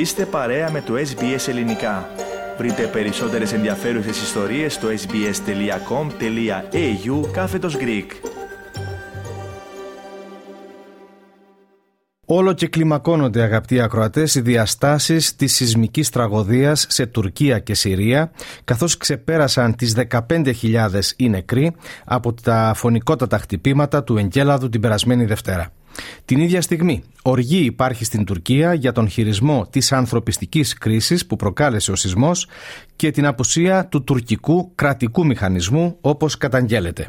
Είστε 0.00 0.26
παρέα 0.26 0.70
με 0.70 0.80
το 0.80 0.94
SBS 0.94 1.48
Ελληνικά. 1.48 2.08
Βρείτε 2.58 2.86
περισσότερες 2.86 3.52
ενδιαφέρουσες 3.52 4.22
ιστορίες 4.22 4.74
στο 4.74 4.88
sbs.com.au 4.88 5.30
κάθετος 7.32 7.76
Greek. 7.76 8.06
Όλο 12.26 12.52
και 12.52 12.68
κλιμακώνονται 12.68 13.42
αγαπητοί 13.42 13.80
ακροατές 13.80 14.34
οι 14.34 14.40
διαστάσεις 14.40 15.36
της 15.36 15.54
σεισμικής 15.54 16.10
τραγωδίας 16.10 16.86
σε 16.88 17.06
Τουρκία 17.06 17.58
και 17.58 17.74
Συρία 17.74 18.30
καθώς 18.64 18.96
ξεπέρασαν 18.96 19.76
τις 19.76 19.96
15.000 20.28 20.54
οι 21.16 21.28
νεκροί 21.28 21.74
από 22.04 22.32
τα 22.32 22.72
φωνικότατα 22.76 23.38
χτυπήματα 23.38 24.04
του 24.04 24.16
Εγκέλαδου 24.16 24.68
την 24.68 24.80
περασμένη 24.80 25.24
Δευτέρα. 25.24 25.72
Την 26.24 26.40
ίδια 26.40 26.62
στιγμή, 26.62 27.02
οργή 27.22 27.64
υπάρχει 27.64 28.04
στην 28.04 28.24
Τουρκία 28.24 28.74
για 28.74 28.92
τον 28.92 29.08
χειρισμό 29.08 29.66
της 29.70 29.92
ανθρωπιστικής 29.92 30.74
κρίσης 30.74 31.26
που 31.26 31.36
προκάλεσε 31.36 31.90
ο 31.90 31.94
σεισμός 31.94 32.46
και 32.96 33.10
την 33.10 33.26
απουσία 33.26 33.86
του 33.86 34.04
τουρκικού 34.04 34.74
κρατικού 34.74 35.26
μηχανισμού 35.26 35.96
όπως 36.00 36.36
καταγγέλλεται. 36.36 37.08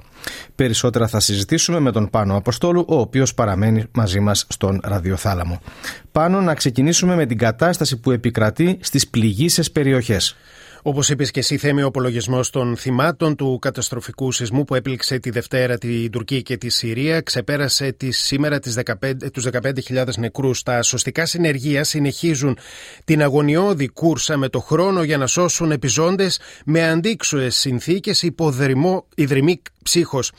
Περισσότερα 0.55 1.08
θα 1.08 1.20
συζητήσουμε 1.20 1.80
με 1.80 1.91
τον 1.91 2.09
Πάνο 2.09 2.36
Αποστόλου, 2.36 2.86
ο 2.88 3.00
οποίος 3.00 3.34
παραμένει 3.34 3.84
μαζί 3.91 4.20
μας 4.20 4.45
στον 4.50 4.80
ραδιοθάλαμο. 4.84 5.62
Πάνω 6.12 6.42
να 6.42 6.53
ξεκινήσουμε 6.53 7.16
με 7.16 7.26
την 7.26 7.38
κατάσταση 7.38 8.00
που 8.00 8.12
επικρατεί 8.12 8.78
στις 8.81 9.08
πληγήσεις 9.08 9.72
περιοχές. 9.72 10.36
Όπως 10.84 11.09
είπες 11.09 11.31
και 11.31 11.40
εσύ, 11.40 11.58
Θέμη, 11.58 11.84
ο 11.84 11.88
απολογισμός 11.88 12.49
των 12.49 12.77
θυμάτων 12.77 13.35
του 13.35 13.59
καταστροφικού 13.62 14.31
σεισμού 14.31 14.63
που 14.63 14.76
έπληξε 14.76 15.20
τη 15.20 15.30
Δευτέρα 15.30 15.77
την 15.77 16.12
Τουρκία 16.12 16.41
και 16.41 16.58
τη 16.58 16.70
Συρία 16.70 17.22
ξεπέρασε 17.22 17.91
τη, 17.91 18.12
σήμερα 18.12 18.59
τις 18.59 18.80
15, 18.86 19.31
τους 19.34 19.48
15.000 19.52 20.05
νεκρούς. 20.17 20.64
Τα 20.64 20.81
σωστικά 20.81 21.25
συνεργεία 21.25 21.83
συνεχίζουν 21.83 22.58
την 23.03 23.22
αγωνιώδη 23.22 23.88
κούρσα 23.88 24.38
με 24.38 24.50
το 24.50 24.59
χρόνο 24.59 25.03
για 25.03 25.17
να 25.17 25.28
σώσουν 25.28 25.72
επιζώντες 25.72 26.39
με 26.66 26.89
αντίξωες 26.89 27.56
συνθήκες 27.56 28.22
υπό 28.22 28.53
ιδρυμή 29.16 29.61
ψύχος. 29.84 30.31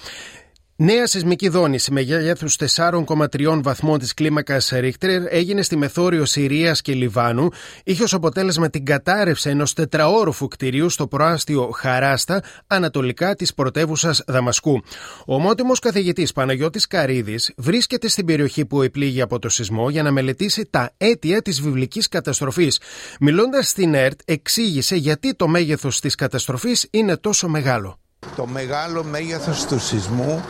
Νέα 0.85 1.07
σεισμική 1.07 1.49
δόνηση 1.49 1.93
μεγέθου 1.93 2.49
4,3 2.51 3.61
βαθμών 3.63 3.99
της 3.99 4.15
κλίμακας 4.15 4.69
Ρίχτερ 4.69 5.23
έγινε 5.29 5.63
στη 5.63 5.77
μεθόριο 5.77 6.25
Συρίας 6.25 6.81
και 6.81 6.93
Λιβάνου. 6.93 7.49
Είχε 7.85 8.03
ως 8.03 8.15
αποτέλεσμα 8.15 8.71
την 8.71 8.85
κατάρρευση 8.85 9.51
ενός 9.51 9.73
τετραόροφου 9.73 10.49
κτηρίου 10.49 10.89
στο 10.89 11.07
προάστιο 11.07 11.71
Χαράστα, 11.75 12.43
ανατολικά 12.67 13.35
της 13.35 13.55
πρωτεύουσας 13.55 14.23
Δαμασκού. 14.27 14.83
Ο 15.27 15.35
ομότιμος 15.35 15.79
καθηγητής 15.79 16.33
Παναγιώτης 16.33 16.87
Καρίδης 16.87 17.53
βρίσκεται 17.57 18.09
στην 18.09 18.27
περιοχή 18.27 18.67
που 18.67 18.83
επλήγει 18.83 19.21
από 19.21 19.39
το 19.39 19.49
σεισμό 19.49 19.91
για 19.91 20.03
να 20.03 20.11
μελετήσει 20.11 20.67
τα 20.71 20.91
αίτια 20.97 21.43
της 21.43 21.61
βιβλικής 21.61 22.09
καταστροφής. 22.09 22.81
Μιλώντας 23.21 23.69
στην 23.69 23.95
ΕΡΤ, 23.95 24.21
εξήγησε 24.25 24.97
γιατί 24.97 25.35
το 25.35 25.49
μέγεθος 25.49 26.01
της 26.01 26.15
καταστροφής 26.15 26.87
είναι 26.91 27.17
τόσο 27.17 27.49
μεγάλο. 27.49 27.97
Το 28.37 28.47
μεγάλο 28.47 29.05
μέγεθος 29.05 29.67
του 29.67 29.79
σεισμού 29.79 30.43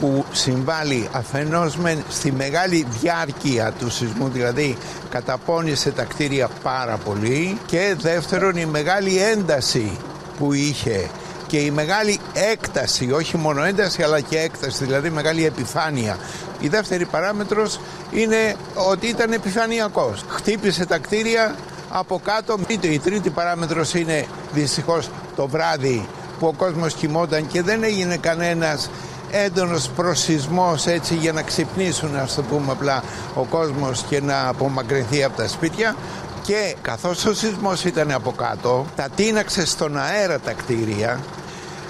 που 0.00 0.24
συμβάλλει 0.32 1.08
αφενός 1.12 1.76
με 1.76 2.04
στη 2.08 2.32
μεγάλη 2.32 2.86
διάρκεια 3.00 3.72
του 3.78 3.90
σεισμού, 3.90 4.28
δηλαδή 4.28 4.76
καταπώνησε 5.10 5.90
τα 5.90 6.02
κτίρια 6.02 6.48
πάρα 6.62 6.96
πολύ 6.96 7.58
και 7.66 7.96
δεύτερον 8.00 8.56
η 8.56 8.66
μεγάλη 8.66 9.22
ένταση 9.22 9.98
που 10.38 10.52
είχε 10.52 11.08
και 11.46 11.56
η 11.56 11.70
μεγάλη 11.70 12.18
έκταση, 12.32 13.12
όχι 13.12 13.36
μόνο 13.36 13.64
ένταση 13.64 14.02
αλλά 14.02 14.20
και 14.20 14.38
έκταση, 14.38 14.84
δηλαδή 14.84 15.10
μεγάλη 15.10 15.46
επιφάνεια. 15.46 16.16
Η 16.60 16.68
δεύτερη 16.68 17.04
παράμετρος 17.04 17.80
είναι 18.10 18.54
ότι 18.74 19.06
ήταν 19.06 19.32
επιφανειακός. 19.32 20.24
Χτύπησε 20.28 20.86
τα 20.86 20.98
κτίρια 20.98 21.54
από 21.90 22.20
κάτω. 22.24 22.58
Η 22.80 22.98
τρίτη 22.98 23.30
παράμετρος 23.30 23.94
είναι 23.94 24.26
δυστυχώς 24.52 25.10
το 25.36 25.48
βράδυ 25.48 26.06
που 26.38 26.46
ο 26.46 26.52
κόσμος 26.52 26.94
κοιμόταν 26.94 27.46
και 27.46 27.62
δεν 27.62 27.82
έγινε 27.82 28.16
κανένας 28.16 28.90
έντονος 29.30 29.88
προσυσμός 29.88 30.86
έτσι 30.86 31.14
για 31.14 31.32
να 31.32 31.42
ξυπνήσουν 31.42 32.16
ας 32.16 32.34
το 32.34 32.42
πούμε 32.42 32.72
απλά 32.72 33.02
ο 33.34 33.44
κόσμος 33.44 34.04
και 34.08 34.20
να 34.20 34.48
απομακρυνθεί 34.48 35.24
από 35.24 35.36
τα 35.36 35.48
σπίτια. 35.48 35.96
Και 36.42 36.76
καθώς 36.82 37.24
ο 37.24 37.34
σεισμός 37.34 37.84
ήταν 37.84 38.10
από 38.10 38.32
κάτω 38.32 38.86
τα 38.96 39.08
τίναξε 39.16 39.66
στον 39.66 39.98
αέρα 39.98 40.38
τα 40.38 40.52
κτίρια 40.52 41.20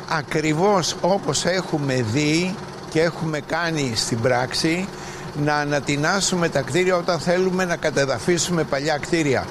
ακριβώς 0.08 0.96
όπως 1.00 1.44
έχουμε 1.44 2.02
δει 2.12 2.54
και 2.90 3.00
έχουμε 3.00 3.40
κάνει 3.40 3.92
στην 3.96 4.20
πράξη 4.20 4.88
να 5.44 5.54
ανατινάσουμε 5.54 6.48
τα 6.48 6.60
κτίρια 6.60 6.96
όταν 6.96 7.18
θέλουμε 7.18 7.64
να 7.64 7.76
κατεδαφίσουμε 7.76 8.64
παλιά 8.64 8.98
κτίρια 8.98 9.46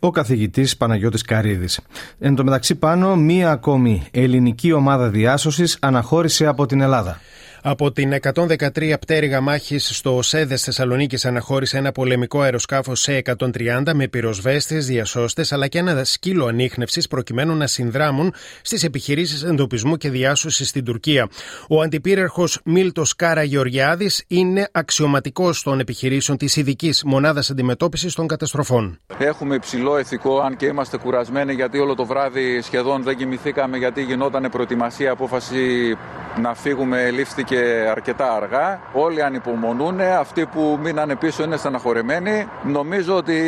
ο 0.00 0.10
καθηγητής 0.10 0.76
Παναγιώτης 0.76 1.22
Καρίδης. 1.22 1.80
Εν 2.18 2.34
τω 2.34 2.44
μεταξύ, 2.44 2.74
πάνω 2.74 3.16
μία 3.16 3.50
ακόμη 3.50 4.06
ελληνική 4.10 4.72
ομάδα 4.72 5.08
διάσωσης 5.08 5.76
αναχώρησε 5.80 6.46
από 6.46 6.66
την 6.66 6.80
Ελλάδα. 6.80 7.20
Από 7.62 7.92
την 7.92 8.14
113 8.22 8.94
πτέρυγα 9.00 9.40
μάχης 9.40 9.96
στο 9.96 10.22
ΣΕΔΕ 10.22 10.56
Θεσσαλονίκης 10.56 11.24
αναχώρησε 11.24 11.78
ένα 11.78 11.92
πολεμικό 11.92 12.40
αεροσκάφο 12.40 12.94
σε 12.94 13.22
130 13.38 13.92
με 13.94 14.08
πυροσβέστες, 14.08 14.86
διασώστες 14.86 15.52
αλλά 15.52 15.66
και 15.66 15.78
ένα 15.78 16.04
σκύλο 16.04 16.46
ανείχνευσης 16.46 17.08
προκειμένου 17.08 17.54
να 17.56 17.66
συνδράμουν 17.66 18.34
στις 18.62 18.84
επιχειρήσεις 18.84 19.42
εντοπισμού 19.42 19.96
και 19.96 20.10
διάσωσης 20.10 20.68
στην 20.68 20.84
Τουρκία. 20.84 21.28
Ο 21.68 21.80
αντιπύρερχο 21.80 22.44
Μίλτος 22.64 23.16
Κάρα 23.16 23.42
Γεωργιάδη 23.42 24.10
είναι 24.26 24.68
αξιωματικός 24.72 25.62
των 25.62 25.80
επιχειρήσεων 25.80 26.38
της 26.38 26.56
ειδικής 26.56 27.02
μονάδας 27.04 27.50
αντιμετώπισης 27.50 28.14
των 28.14 28.26
καταστροφών. 28.26 28.98
Έχουμε 29.18 29.54
υψηλό 29.54 29.98
ηθικό, 29.98 30.40
αν 30.40 30.56
και 30.56 30.66
είμαστε 30.66 30.96
κουρασμένοι 30.98 31.52
γιατί 31.52 31.78
όλο 31.78 31.94
το 31.94 32.04
βράδυ 32.04 32.60
σχεδόν 32.60 33.02
δεν 33.02 33.16
κοιμηθήκαμε 33.16 33.76
γιατί 33.76 34.02
γινόταν 34.02 34.48
προετοιμασία 34.50 35.10
απόφαση 35.10 35.96
να 36.40 36.54
φύγουμε 36.54 37.10
λήφθηκε 37.10 37.86
αρκετά 37.90 38.32
αργά. 38.32 38.80
Όλοι 38.92 39.22
ανυπομονούν. 39.22 40.00
Αυτοί 40.00 40.46
που 40.46 40.78
μείνανε 40.82 41.16
πίσω 41.16 41.42
είναι 41.42 41.56
στεναχωρεμένοι. 41.56 42.48
Νομίζω 42.64 43.16
ότι 43.16 43.40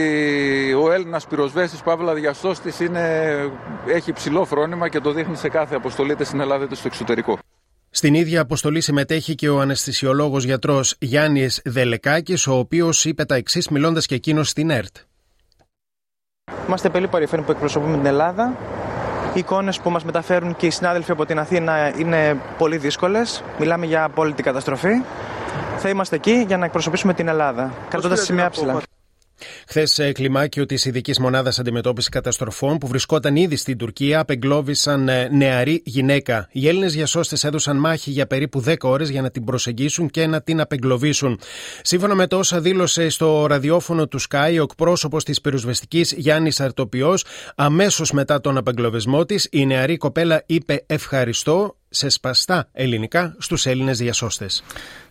ο 0.72 0.93
Έλληνας 0.93 1.26
πυροσβέστης 1.26 1.81
Παύλα 1.81 2.15
Διαστώστης 2.15 2.81
έχει 3.87 4.12
ψηλό 4.12 4.44
φρόνημα 4.44 4.88
και 4.88 5.00
το 5.00 5.12
δείχνει 5.12 5.37
σε 5.37 5.48
κάθε 5.48 5.75
αποστολή 5.75 6.12
είτε 6.12 6.25
στην 6.25 6.41
Ελλάδα 6.41 6.65
είτε 6.65 6.75
στο 6.75 6.87
εξωτερικό. 6.87 7.38
Στην 7.91 8.15
ίδια 8.15 8.41
αποστολή 8.41 8.81
συμμετέχει 8.81 9.34
και 9.34 9.49
ο 9.49 9.60
αναισθησιολόγος 9.60 10.44
γιατρός 10.44 10.97
Γιάννης 10.99 11.60
Δελεκάκης, 11.64 12.47
ο 12.47 12.59
οποίος 12.59 13.04
είπε 13.04 13.25
τα 13.25 13.34
εξής 13.34 13.69
μιλώντας 13.69 14.06
και 14.06 14.14
εκείνος 14.14 14.49
στην 14.49 14.70
ΕΡΤ. 14.70 14.97
Είμαστε 16.66 16.88
πολύ 16.88 17.09
παρήφανοι 17.09 17.43
που 17.43 17.50
εκπροσωπούμε 17.50 17.97
την 17.97 18.06
Ελλάδα 18.06 18.56
οι 19.34 19.38
εικόνες 19.38 19.81
που 19.81 19.91
μας 19.91 20.04
μεταφέρουν 20.04 20.56
και 20.56 20.66
οι 20.66 20.70
συνάδελφοι 20.70 21.10
από 21.10 21.26
την 21.26 21.38
Αθήνα 21.38 21.98
είναι 21.98 22.37
πολύ 22.59 22.76
δύσκολες. 22.76 23.43
Μιλάμε 23.59 23.87
για 23.87 24.04
απόλυτη 24.04 24.43
καταστροφή. 24.43 25.03
Θα 25.76 25.88
είμαστε 25.88 26.16
εκεί 26.16 26.44
για 26.47 26.56
να 26.56 26.65
εκπροσωπήσουμε 26.65 27.15
την 27.15 27.28
Ελλάδα, 27.28 27.72
κρατώντας 27.88 28.20
σημεία 28.20 28.50
ψηλά. 28.50 28.81
Χθες, 29.72 30.00
κλιμάκιο 30.12 30.66
της 30.66 30.84
ειδικής 30.84 31.18
μονάδας 31.18 31.58
αντιμετώπισης 31.58 32.10
καταστροφών 32.10 32.78
που 32.78 32.86
βρισκόταν 32.86 33.36
ήδη 33.36 33.56
στην 33.56 33.78
Τουρκία 33.78 34.20
απεγκλώβησαν 34.20 35.08
ε, 35.08 35.28
νεαρή 35.28 35.82
γυναίκα. 35.84 36.48
Οι 36.52 36.68
Έλληνες 36.68 36.92
διασώστες 36.92 37.44
έδωσαν 37.44 37.76
μάχη 37.76 38.10
για 38.10 38.26
περίπου 38.26 38.64
10 38.66 38.74
ώρες 38.80 39.08
για 39.08 39.22
να 39.22 39.30
την 39.30 39.44
προσεγγίσουν 39.44 40.10
και 40.10 40.26
να 40.26 40.42
την 40.42 40.60
απεγκλωβίσουν. 40.60 41.40
Σύμφωνα 41.82 42.14
με 42.14 42.26
το 42.26 42.38
όσα 42.38 42.60
δήλωσε 42.60 43.08
στο 43.08 43.46
ραδιόφωνο 43.46 44.06
του 44.06 44.20
Sky, 44.20 44.56
ο 44.58 44.62
εκπρόσωπος 44.62 45.24
της 45.24 45.40
πυροσβεστικής 45.40 46.12
Γιάννης 46.12 46.60
Αρτοπιό, 46.60 47.14
αμέσως 47.56 48.12
μετά 48.12 48.40
τον 48.40 48.56
απεγκλωβισμό 48.56 49.24
της, 49.24 49.48
η 49.50 49.66
νεαρή 49.66 49.96
κοπέλα 49.96 50.42
είπε 50.46 50.84
ευχαριστώ 50.86 51.76
σε 51.92 52.08
σπαστά 52.08 52.69
ελληνικά 52.72 53.34
στους 53.38 53.66
Έλληνες 53.66 53.98
διασώστες. 53.98 54.62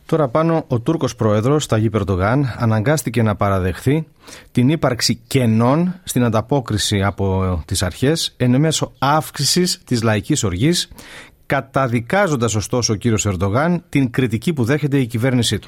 Τώρα 0.06 0.28
πάνω 0.28 0.66
ο 0.68 0.80
Τούρκος 0.80 1.16
πρόεδρος 1.16 1.66
Ταγί 1.66 1.90
Περτογάν 1.90 2.56
αναγκάστηκε 2.58 3.22
να 3.22 3.36
παραδεχθεί 3.36 4.08
την 4.52 4.70
ύπαρξη 4.70 5.20
κενών 5.28 6.00
στην 6.04 6.24
ανταπόκριση 6.24 7.04
από 7.04 7.62
τις 7.66 7.84
αρχές 7.84 8.34
εν 8.38 8.60
μέσω 8.60 8.92
αύξησης 9.00 9.82
της 9.86 10.02
λαϊκής 10.04 10.44
οργής 10.44 10.90
καταδικάζοντας 11.46 12.56
ωστόσο 12.56 12.94
ο 12.94 12.96
κύριος 12.96 13.26
Ερντογάν 13.26 13.84
την 13.90 14.12
κριτική 14.12 14.54
που 14.54 14.64
δέχεται 14.64 14.98
η 14.98 15.06
κυβέρνησή 15.06 15.60
του. 15.60 15.68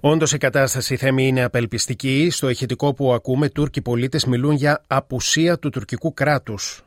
Όντως 0.00 0.32
η 0.32 0.38
κατάσταση 0.38 0.96
θέμη 0.96 1.26
είναι 1.26 1.42
απελπιστική. 1.42 2.28
Στο 2.30 2.48
ηχητικό 2.48 2.94
που 2.94 3.12
ακούμε, 3.12 3.48
Τούρκοι 3.48 3.80
πολίτες 3.80 4.24
μιλούν 4.24 4.54
για 4.54 4.84
απουσία 4.86 5.58
του 5.58 5.70
τουρκικού 5.70 6.14
κράτους. 6.14 6.82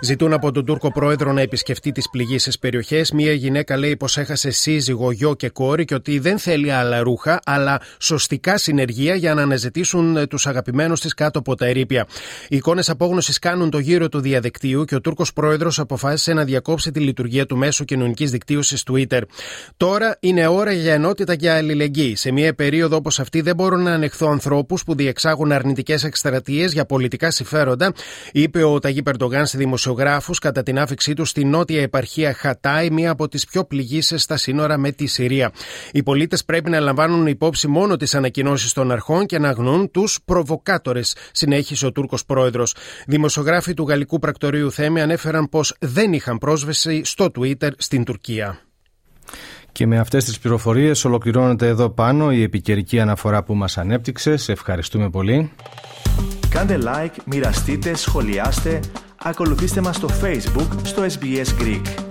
Ζητούν 0.00 0.32
από 0.32 0.52
τον 0.52 0.64
Τούρκο 0.64 0.92
πρόεδρο 0.92 1.32
να 1.32 1.40
επισκεφτεί 1.40 1.92
τις 1.92 2.10
πληγήσεις 2.10 2.58
περιοχές. 2.58 3.12
Μία 3.12 3.32
γυναίκα 3.32 3.76
λέει 3.76 3.96
πως 3.96 4.18
έχασε 4.18 4.50
σύζυγο, 4.50 5.10
γιο 5.10 5.34
και 5.34 5.48
κόρη 5.48 5.84
και 5.84 5.94
ότι 5.94 6.18
δεν 6.18 6.38
θέλει 6.38 6.72
άλλα 6.72 7.02
ρούχα, 7.02 7.40
αλλά 7.44 7.80
σωστικά 7.98 8.58
συνεργεία 8.58 9.14
για 9.14 9.34
να 9.34 9.42
αναζητήσουν 9.42 10.28
τους 10.28 10.46
αγαπημένους 10.46 11.00
της 11.00 11.14
κάτω 11.14 11.38
από 11.38 11.54
τα 11.54 11.66
ερήπια. 11.66 12.06
Οι 12.48 12.56
εικόνες 12.56 12.90
απόγνωσης 12.90 13.38
κάνουν 13.38 13.70
το 13.70 13.78
γύρο 13.78 14.08
του 14.08 14.20
διαδικτύου 14.20 14.84
και 14.84 14.94
ο 14.94 15.00
Τούρκος 15.00 15.32
πρόεδρος 15.32 15.78
αποφάσισε 15.78 16.32
να 16.32 16.44
διακόψει 16.44 16.90
τη 16.90 17.00
λειτουργία 17.00 17.46
του 17.46 17.56
μέσου 17.56 17.84
κοινωνικής 17.84 18.30
δικτύωσης 18.30 18.82
Twitter. 18.90 19.20
Τώρα 19.76 20.16
είναι 20.20 20.46
ώρα 20.46 20.72
για 20.72 20.92
ενότητα 20.92 21.36
και 21.36 21.50
αλληλεγγύη. 21.50 22.16
Σε 22.16 22.32
μια 22.32 22.54
περίοδο 22.54 22.96
όπως 22.96 23.20
αυτή 23.20 23.40
δεν 23.40 23.54
μπορώ 23.54 23.76
να 23.76 23.92
ανεχθώ 23.92 24.26
ανθρώπους 24.26 24.84
που 24.84 24.94
διεξάγουν 24.94 25.51
αρνητικές 25.54 26.04
εκστρατείες 26.04 26.72
για 26.72 26.84
πολιτικά 26.84 27.30
συμφέροντα, 27.30 27.92
είπε 28.32 28.62
ο 28.62 28.78
Ταγί 28.78 29.02
Περντογάν 29.02 29.46
σε 29.46 29.58
δημοσιογράφους 29.58 30.38
κατά 30.38 30.62
την 30.62 30.78
άφηξή 30.78 31.14
του 31.14 31.24
στη 31.24 31.44
νότια 31.44 31.82
επαρχία 31.82 32.32
Χατάι, 32.32 32.90
μία 32.90 33.10
από 33.10 33.28
τις 33.28 33.44
πιο 33.44 33.64
πληγήσεις 33.64 34.22
στα 34.22 34.36
σύνορα 34.36 34.78
με 34.78 34.92
τη 34.92 35.06
Συρία. 35.06 35.52
Οι 35.92 36.02
πολίτες 36.02 36.44
πρέπει 36.44 36.70
να 36.70 36.80
λαμβάνουν 36.80 37.26
υπόψη 37.26 37.68
μόνο 37.68 37.96
τις 37.96 38.14
ανακοινώσεις 38.14 38.72
των 38.72 38.90
αρχών 38.90 39.26
και 39.26 39.38
να 39.38 39.48
αγνούν 39.48 39.90
τους 39.90 40.18
προβοκάτορες, 40.24 41.16
συνέχισε 41.32 41.86
ο 41.86 41.92
Τούρκος 41.92 42.24
πρόεδρος. 42.24 42.74
Δημοσιογράφοι 43.06 43.74
του 43.74 43.88
Γαλλικού 43.88 44.18
Πρακτορείου 44.18 44.72
Θέμη 44.72 45.00
ανέφεραν 45.00 45.48
πως 45.48 45.74
δεν 45.80 46.12
είχαν 46.12 46.38
πρόσβαση 46.38 47.04
στο 47.04 47.30
Twitter 47.38 47.70
στην 47.76 48.04
Τουρκία. 48.04 48.71
Και 49.72 49.86
με 49.86 49.98
αυτές 49.98 50.24
τις 50.24 50.38
πληροφορίες 50.38 51.04
ολοκληρώνεται 51.04 51.66
εδώ 51.66 51.90
πάνω 51.90 52.32
η 52.32 52.42
επικαιρική 52.42 53.00
αναφορά 53.00 53.42
που 53.42 53.54
μας 53.54 53.78
ανέπτυξε. 53.78 54.36
Σε 54.36 54.52
ευχαριστούμε 54.52 55.10
πολύ. 55.10 55.52
Κάντε 56.48 56.78
like, 56.82 57.16
μοιραστείτε, 57.24 57.94
σχολιάστε, 57.94 58.80
ακολουθήστε 59.22 59.80
μας 59.80 59.96
στο 59.96 60.08
Facebook, 60.22 60.68
στο 60.82 61.02
SBS 61.02 61.62
Greek. 61.62 62.01